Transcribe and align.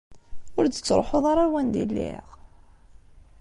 Ur 0.57 0.65
d-tettṛuḥuḍ 0.65 1.25
ara 1.31 1.41
ar 1.43 1.49
wanda 1.53 1.77
i 1.83 1.85
lliɣ? 1.89 2.25